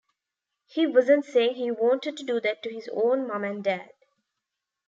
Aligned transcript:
He 0.65 0.87
wasn't 0.87 1.25
saying 1.25 1.57
he 1.57 1.69
wanted 1.69 2.17
to 2.17 2.23
do 2.23 2.39
that 2.39 2.63
to 2.63 2.73
his 2.73 2.89
own 2.91 3.27
mom 3.27 3.43
and 3.43 3.63
dad. 3.63 3.91